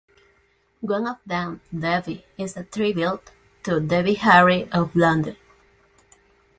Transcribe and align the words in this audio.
One 0.79 1.05
of 1.05 1.17
them, 1.27 1.61
"Debbie", 1.71 2.25
is 2.35 2.57
a 2.57 2.63
tribute 2.63 3.29
to 3.61 3.79
Debbie 3.79 4.15
Harry 4.15 4.67
of 4.71 4.93
Blondie. 4.95 5.37